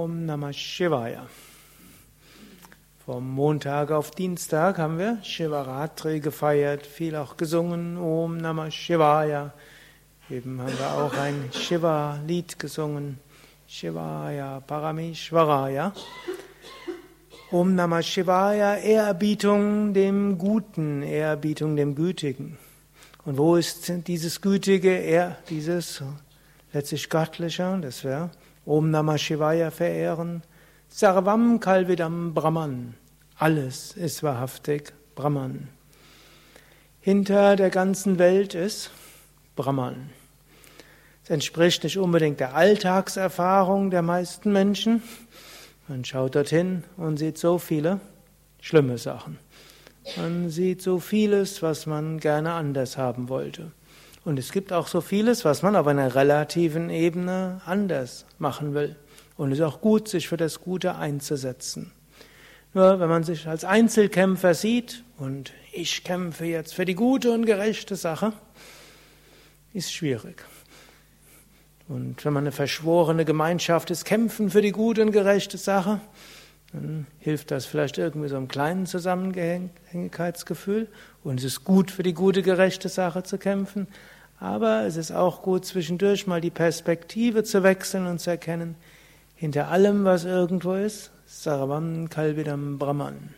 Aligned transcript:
Om 0.00 0.24
Namah 0.24 0.54
Shivaya. 0.54 1.26
Vom 3.04 3.34
Montag 3.34 3.90
auf 3.90 4.10
Dienstag 4.12 4.78
haben 4.78 4.96
wir 4.98 5.18
Shivaratri 5.22 6.20
gefeiert, 6.20 6.86
viel 6.86 7.16
auch 7.16 7.36
gesungen, 7.36 7.98
Om 7.98 8.38
Namah 8.38 8.70
Shivaya. 8.70 9.52
Eben 10.30 10.58
haben 10.62 10.78
wir 10.78 10.90
auch 10.94 11.12
ein 11.18 11.50
Shiva-Lied 11.52 12.58
gesungen, 12.58 13.18
Shivaya 13.68 14.60
Parameshwaraya. 14.60 15.92
Om 17.50 17.74
Namah 17.74 18.02
Shivaya, 18.02 18.76
Ehrerbietung 18.76 19.92
dem 19.92 20.38
Guten, 20.38 21.02
Ehrerbietung 21.02 21.76
dem 21.76 21.94
Gütigen. 21.94 22.56
Und 23.26 23.36
wo 23.36 23.56
ist 23.56 23.92
dieses 24.06 24.40
Gütige, 24.40 24.96
er, 24.96 25.36
dieses 25.50 26.02
letztlich 26.72 27.10
Göttliche, 27.10 27.78
das 27.82 28.02
wir 28.02 28.30
Om 28.66 28.90
Namah 28.90 29.18
Shivaya 29.18 29.70
verehren? 29.70 30.42
Sarvam 30.88 31.60
Kalvidam 31.60 32.34
Brahman. 32.34 32.94
Alles 33.38 33.92
ist 33.92 34.22
wahrhaftig 34.22 34.92
Brahman. 35.14 35.68
Hinter 37.00 37.56
der 37.56 37.70
ganzen 37.70 38.18
Welt 38.18 38.54
ist 38.54 38.90
Brahman. 39.56 40.10
Es 41.24 41.30
entspricht 41.30 41.84
nicht 41.84 41.96
unbedingt 41.96 42.40
der 42.40 42.54
Alltagserfahrung 42.54 43.90
der 43.90 44.02
meisten 44.02 44.52
Menschen. 44.52 45.02
Man 45.88 46.04
schaut 46.04 46.34
dorthin 46.34 46.84
und 46.98 47.16
sieht 47.16 47.38
so 47.38 47.58
viele 47.58 48.00
schlimme 48.60 48.98
Sachen. 48.98 49.38
Man 50.16 50.50
sieht 50.50 50.82
so 50.82 50.98
vieles, 50.98 51.62
was 51.62 51.86
man 51.86 52.20
gerne 52.20 52.52
anders 52.52 52.98
haben 52.98 53.28
wollte. 53.28 53.72
Und 54.24 54.38
es 54.38 54.52
gibt 54.52 54.72
auch 54.72 54.86
so 54.86 55.00
vieles, 55.00 55.44
was 55.44 55.62
man 55.62 55.76
auf 55.76 55.86
einer 55.86 56.14
relativen 56.14 56.90
Ebene 56.90 57.60
anders 57.64 58.26
machen 58.38 58.74
will. 58.74 58.96
Und 59.36 59.52
es 59.52 59.58
ist 59.58 59.64
auch 59.64 59.80
gut, 59.80 60.08
sich 60.08 60.28
für 60.28 60.36
das 60.36 60.60
Gute 60.60 60.96
einzusetzen. 60.96 61.92
Nur 62.74 63.00
wenn 63.00 63.08
man 63.08 63.24
sich 63.24 63.48
als 63.48 63.64
Einzelkämpfer 63.64 64.54
sieht 64.54 65.02
und 65.16 65.52
ich 65.72 66.04
kämpfe 66.04 66.44
jetzt 66.44 66.74
für 66.74 66.84
die 66.84 66.94
gute 66.94 67.32
und 67.32 67.46
gerechte 67.46 67.96
Sache, 67.96 68.32
ist 69.72 69.92
schwierig. 69.92 70.44
Und 71.88 72.24
wenn 72.24 72.32
man 72.32 72.44
eine 72.44 72.52
verschworene 72.52 73.24
Gemeinschaft 73.24 73.90
ist, 73.90 74.04
kämpfen 74.04 74.50
für 74.50 74.62
die 74.62 74.70
gute 74.70 75.02
und 75.02 75.10
gerechte 75.10 75.58
Sache, 75.58 76.00
dann 76.72 77.06
hilft 77.18 77.50
das 77.50 77.66
vielleicht 77.66 77.98
irgendwie 77.98 78.28
so 78.28 78.36
einem 78.36 78.48
kleinen 78.48 78.86
Zusammengehörigkeitsgefühl. 78.86 80.88
Und 81.24 81.40
es 81.40 81.44
ist 81.44 81.64
gut 81.64 81.90
für 81.90 82.02
die 82.02 82.14
gute, 82.14 82.42
gerechte 82.42 82.88
Sache 82.88 83.22
zu 83.22 83.38
kämpfen. 83.38 83.88
Aber 84.38 84.86
es 84.86 84.96
ist 84.96 85.12
auch 85.12 85.42
gut, 85.42 85.66
zwischendurch 85.66 86.26
mal 86.26 86.40
die 86.40 86.50
Perspektive 86.50 87.44
zu 87.44 87.62
wechseln 87.62 88.06
und 88.06 88.20
zu 88.20 88.30
erkennen, 88.30 88.76
hinter 89.34 89.68
allem, 89.68 90.04
was 90.04 90.24
irgendwo 90.24 90.74
ist, 90.74 91.10
Sarvam 91.26 92.08
Kalvidam 92.08 92.78
Brahman. 92.78 93.34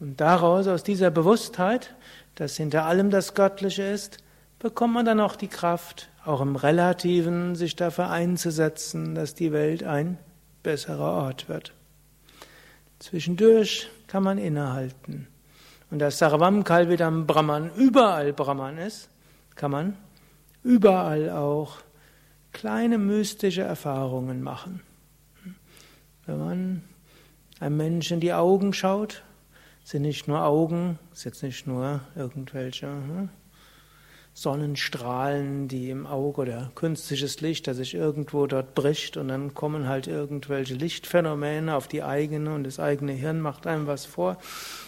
Und 0.00 0.20
daraus, 0.20 0.66
aus 0.66 0.82
dieser 0.82 1.10
Bewusstheit, 1.10 1.94
dass 2.34 2.56
hinter 2.56 2.84
allem 2.84 3.10
das 3.10 3.34
Göttliche 3.34 3.84
ist, 3.84 4.18
bekommt 4.58 4.94
man 4.94 5.06
dann 5.06 5.20
auch 5.20 5.36
die 5.36 5.48
Kraft, 5.48 6.10
auch 6.24 6.40
im 6.40 6.56
Relativen 6.56 7.54
sich 7.54 7.76
dafür 7.76 8.10
einzusetzen, 8.10 9.14
dass 9.14 9.34
die 9.34 9.52
Welt 9.52 9.84
ein 9.84 10.18
besserer 10.62 11.12
Ort 11.12 11.48
wird. 11.48 11.72
Zwischendurch 13.04 13.90
kann 14.06 14.22
man 14.22 14.38
innehalten. 14.38 15.26
Und 15.90 15.98
da 15.98 16.10
Sarvam 16.10 16.64
Kalvidam 16.64 17.26
Brahman 17.26 17.70
überall 17.76 18.32
Brahman 18.32 18.78
ist, 18.78 19.10
kann 19.56 19.72
man 19.72 19.98
überall 20.62 21.28
auch 21.28 21.80
kleine 22.52 22.96
mystische 22.96 23.60
Erfahrungen 23.60 24.42
machen. 24.42 24.80
Wenn 26.24 26.38
man 26.38 26.84
einem 27.60 27.76
Menschen 27.76 28.14
in 28.14 28.20
die 28.20 28.32
Augen 28.32 28.72
schaut, 28.72 29.22
sind 29.84 30.00
nicht 30.00 30.26
nur 30.26 30.42
Augen, 30.42 30.98
ist 31.12 31.24
jetzt 31.24 31.42
nicht 31.42 31.66
nur 31.66 32.00
irgendwelche 32.16 32.86
hm, 32.86 33.28
Sonnenstrahlen, 34.36 35.68
die 35.68 35.90
im 35.90 36.08
Auge 36.08 36.42
oder 36.42 36.72
künstliches 36.74 37.40
Licht, 37.40 37.68
das 37.68 37.76
sich 37.76 37.94
irgendwo 37.94 38.48
dort 38.48 38.74
bricht 38.74 39.16
und 39.16 39.28
dann 39.28 39.54
kommen 39.54 39.88
halt 39.88 40.08
irgendwelche 40.08 40.74
Lichtphänomene 40.74 41.76
auf 41.76 41.86
die 41.86 42.02
eigene 42.02 42.52
und 42.52 42.64
das 42.64 42.80
eigene 42.80 43.12
Hirn 43.12 43.40
macht 43.40 43.68
einem 43.68 43.86
was 43.86 44.06
vor, 44.06 44.36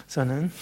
sondern 0.09 0.51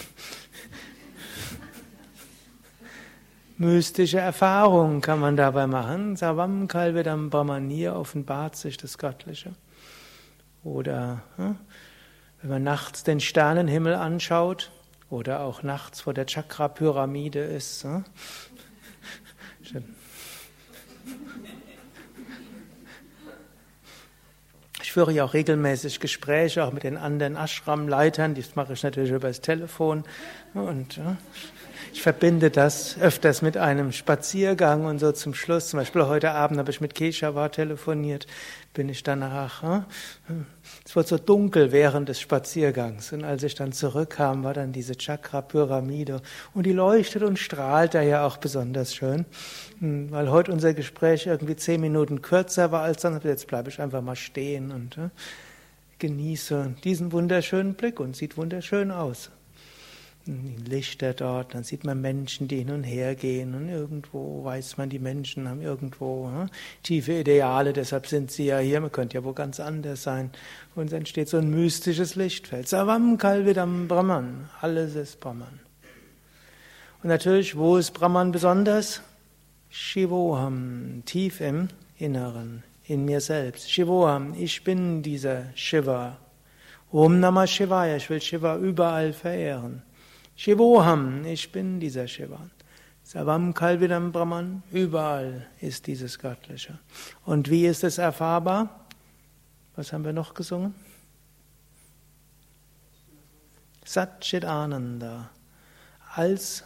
mystische 3.57 4.19
Erfahrungen 4.19 5.01
kann 5.01 5.19
man 5.19 5.35
dabei 5.35 5.65
machen. 5.65 6.15
Savam 6.15 6.67
Kalvedam 6.67 7.31
Brahmanir 7.31 7.95
offenbart 7.95 8.55
sich 8.55 8.77
das 8.77 8.99
Göttliche. 8.99 9.53
Oder 10.63 11.23
hm, 11.37 11.57
wenn 12.41 12.49
man 12.51 12.63
nachts 12.63 13.03
den 13.03 13.19
Sternenhimmel 13.19 13.95
anschaut 13.95 14.71
oder 15.09 15.39
auch 15.39 15.63
nachts 15.63 16.01
vor 16.01 16.13
der 16.13 16.27
Chakra-Pyramide 16.27 17.39
ist, 17.39 17.83
hm, 17.83 18.05
ich 24.81 24.91
führe 24.91 25.11
ja 25.11 25.25
auch 25.25 25.33
regelmäßig 25.33 25.99
Gespräche, 25.99 26.63
auch 26.63 26.71
mit 26.71 26.83
den 26.83 26.97
anderen 26.97 27.35
Ashram-Leitern, 27.35 28.35
das 28.35 28.55
mache 28.55 28.73
ich 28.73 28.83
natürlich 28.83 29.11
über 29.11 29.27
das 29.27 29.41
Telefon. 29.41 30.03
Und 30.53 30.99
ich 31.93 32.01
verbinde 32.01 32.51
das 32.51 32.97
öfters 32.99 33.41
mit 33.41 33.57
einem 33.57 33.91
Spaziergang 33.91 34.85
und 34.85 34.99
so 34.99 35.11
zum 35.11 35.33
Schluss. 35.33 35.69
Zum 35.69 35.79
Beispiel 35.79 36.05
heute 36.05 36.31
Abend 36.31 36.59
habe 36.59 36.71
ich 36.71 36.81
mit 36.81 36.95
Keshavar 36.95 37.51
telefoniert, 37.51 38.27
bin 38.73 38.89
ich 38.89 39.03
danach. 39.03 39.85
Es 40.85 40.95
wurde 40.95 41.07
so 41.07 41.17
dunkel 41.17 41.71
während 41.71 42.09
des 42.09 42.19
Spaziergangs. 42.19 43.13
Und 43.13 43.23
als 43.23 43.43
ich 43.43 43.55
dann 43.55 43.71
zurückkam, 43.71 44.43
war 44.43 44.53
dann 44.53 44.71
diese 44.71 44.95
Chakra-Pyramide. 44.97 46.21
Und 46.53 46.65
die 46.65 46.73
leuchtet 46.73 47.23
und 47.23 47.39
strahlt 47.39 47.93
da 47.93 48.01
ja 48.01 48.25
auch 48.25 48.37
besonders 48.37 48.93
schön. 48.93 49.25
Hm, 49.79 50.11
weil 50.11 50.29
heute 50.29 50.51
unser 50.51 50.73
Gespräch 50.73 51.27
irgendwie 51.27 51.55
zehn 51.55 51.81
Minuten 51.81 52.21
kürzer 52.21 52.71
war 52.71 52.81
als 52.81 53.01
sonst. 53.01 53.23
Jetzt 53.23 53.47
bleibe 53.47 53.69
ich 53.69 53.79
einfach 53.81 54.01
mal 54.01 54.15
stehen 54.15 54.71
und 54.71 54.97
genieße 55.99 56.75
diesen 56.83 57.11
wunderschönen 57.11 57.75
Blick 57.75 57.99
und 57.99 58.15
sieht 58.15 58.37
wunderschön 58.37 58.91
aus. 58.91 59.31
Lichter 60.27 61.13
dort, 61.13 61.53
dann 61.53 61.63
sieht 61.63 61.83
man 61.83 62.01
Menschen, 62.01 62.47
die 62.47 62.57
hin 62.57 62.71
und 62.71 62.83
her 62.83 63.13
gehen 63.13 63.53
und 63.53 63.69
irgendwo 63.69 64.43
weiß 64.43 64.77
man, 64.77 64.89
die 64.89 64.97
Menschen 64.97 65.47
haben 65.47 65.61
irgendwo 65.61 66.27
hm, 66.27 66.49
tiefe 66.81 67.13
Ideale, 67.13 67.73
deshalb 67.73 68.07
sind 68.07 68.31
sie 68.31 68.45
ja 68.45 68.57
hier, 68.57 68.81
man 68.81 68.91
könnte 68.91 69.17
ja 69.17 69.23
wohl 69.23 69.35
ganz 69.35 69.59
anders 69.59 70.01
sein. 70.01 70.31
Und 70.73 70.91
dann 70.91 70.99
entsteht 70.99 71.29
so 71.29 71.37
ein 71.37 71.51
mystisches 71.51 72.15
Lichtfeld. 72.15 72.67
Savam 72.67 73.19
Kalvidam 73.19 73.87
Brahman, 73.87 74.49
alles 74.61 74.95
ist 74.95 75.19
Brahman. 75.19 75.59
Und 77.03 77.09
natürlich, 77.09 77.55
wo 77.55 77.77
ist 77.77 77.91
Brahman 77.91 78.31
besonders? 78.31 79.01
Shivoham, 79.69 81.03
tief 81.05 81.39
im 81.39 81.67
Inneren, 81.99 82.63
in 82.85 83.05
mir 83.05 83.21
selbst. 83.21 83.69
Shivoham, 83.69 84.33
ich 84.33 84.63
bin 84.63 85.03
dieser 85.03 85.43
Shiva. 85.53 86.17
Om 86.91 87.19
Namah 87.19 87.45
Shivaya, 87.45 87.97
ich 87.97 88.09
will 88.09 88.21
Shiva 88.21 88.57
überall 88.57 89.13
verehren. 89.13 89.83
Shivoham, 90.35 91.25
ich 91.25 91.51
bin 91.51 91.79
dieser 91.79 92.07
Shiva. 92.07 92.39
Savam 93.03 93.53
Kalvidam 93.53 94.11
Brahman, 94.11 94.63
überall 94.71 95.47
ist 95.61 95.87
dieses 95.87 96.19
Göttliche. 96.19 96.79
Und 97.23 97.49
wie 97.49 97.65
ist 97.67 97.83
es 97.83 97.97
erfahrbar? 97.99 98.87
Was 99.75 99.93
haben 99.93 100.03
wir 100.03 100.13
noch 100.13 100.33
gesungen? 100.33 100.73
Satchit 103.85 104.43
Ananda. 104.43 105.29
Als 106.15 106.63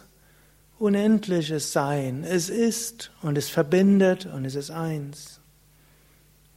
unendliches 0.78 1.72
Sein. 1.72 2.24
Es 2.24 2.48
ist 2.48 3.12
und 3.22 3.36
es 3.36 3.50
verbindet 3.50 4.26
und 4.26 4.44
es 4.44 4.54
ist 4.54 4.70
eins. 4.70 5.40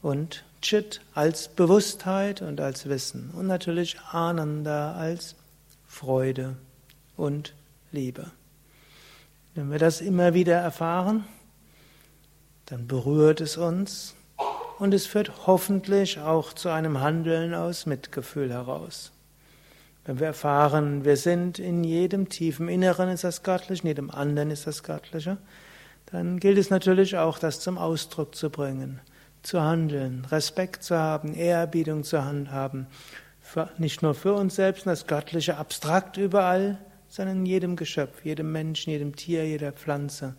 Und 0.01 0.45
Chit 0.61 1.01
als 1.13 1.49
Bewusstheit 1.49 2.41
und 2.41 2.61
als 2.61 2.87
Wissen. 2.87 3.31
Und 3.31 3.47
natürlich 3.47 3.99
Ananda 4.11 4.93
als 4.93 5.35
Freude 5.85 6.55
und 7.17 7.53
Liebe. 7.91 8.31
Wenn 9.55 9.71
wir 9.71 9.79
das 9.79 10.01
immer 10.01 10.33
wieder 10.33 10.55
erfahren, 10.55 11.25
dann 12.65 12.87
berührt 12.87 13.39
es 13.41 13.57
uns 13.57 14.15
und 14.79 14.93
es 14.93 15.05
führt 15.05 15.47
hoffentlich 15.47 16.19
auch 16.19 16.53
zu 16.53 16.69
einem 16.69 17.01
Handeln 17.01 17.53
aus 17.53 17.85
Mitgefühl 17.85 18.51
heraus. 18.51 19.11
Wenn 20.05 20.19
wir 20.19 20.27
erfahren, 20.27 21.05
wir 21.05 21.17
sind 21.17 21.59
in 21.59 21.83
jedem 21.83 22.29
tiefen 22.29 22.67
Inneren 22.67 23.09
ist 23.09 23.23
das 23.23 23.43
Göttliche, 23.43 23.83
in 23.83 23.87
jedem 23.87 24.11
anderen 24.11 24.51
ist 24.51 24.67
das 24.67 24.83
Göttliche, 24.83 25.37
dann 26.07 26.39
gilt 26.39 26.57
es 26.57 26.69
natürlich 26.69 27.17
auch, 27.17 27.39
das 27.39 27.59
zum 27.59 27.77
Ausdruck 27.77 28.35
zu 28.35 28.49
bringen, 28.49 28.99
zu 29.43 29.61
handeln, 29.61 30.25
Respekt 30.25 30.83
zu 30.83 30.97
haben, 30.97 31.33
Ehrerbietung 31.33 32.03
zu 32.03 32.23
haben, 32.23 32.87
nicht 33.77 34.01
nur 34.01 34.13
für 34.13 34.33
uns 34.33 34.55
selbst, 34.55 34.85
das 34.85 35.07
Göttliche 35.07 35.57
abstrakt 35.57 36.17
überall, 36.17 36.77
sondern 37.13 37.37
in 37.41 37.45
jedem 37.45 37.75
Geschöpf, 37.75 38.25
jedem 38.25 38.51
Menschen, 38.51 38.89
jedem 38.89 39.15
Tier, 39.15 39.47
jeder 39.47 39.71
Pflanze, 39.71 40.35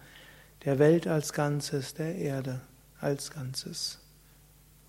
der 0.64 0.80
Welt 0.80 1.06
als 1.06 1.32
Ganzes, 1.32 1.94
der 1.94 2.16
Erde 2.16 2.62
als 3.00 3.30
Ganzes. 3.30 4.00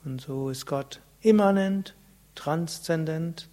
Und 0.03 0.19
so 0.19 0.49
ist 0.49 0.65
Gott 0.65 0.99
immanent, 1.21 1.93
transzendent 2.33 3.49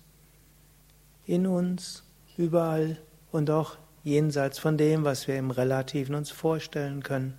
in 1.27 1.47
uns, 1.47 2.05
überall 2.39 2.97
und 3.33 3.51
auch 3.51 3.77
jenseits 4.03 4.59
von 4.59 4.79
dem, 4.79 5.05
was 5.05 5.29
wir 5.29 5.37
im 5.37 5.51
Relativen 5.51 6.15
uns 6.15 6.31
vorstellen 6.31 7.03
können, 7.03 7.37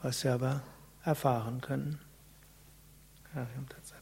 was 0.00 0.24
wir 0.24 0.32
aber 0.32 0.62
erfahren 1.04 1.60
können. 1.60 2.00
Harium 3.34 3.68
Tatsat. 3.68 3.93